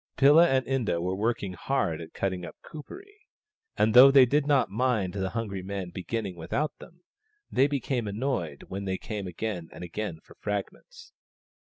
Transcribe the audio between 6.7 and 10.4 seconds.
them, they became annoyed when they came again and again for